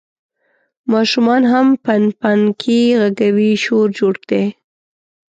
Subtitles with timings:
[0.91, 4.45] ماشومان هم پنپنانکي غږوي، شور جوړ دی.